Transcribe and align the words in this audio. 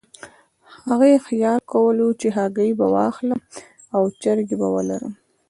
هغې 0.87 1.13
خیال 1.27 1.59
کولو 1.73 2.07
چې 2.19 2.27
هګۍ 2.37 2.71
به 2.79 2.85
واخلم 2.95 3.39
او 3.95 4.03
چرګې 4.21 4.55
به 4.61 4.67
ولرم. 4.75 5.13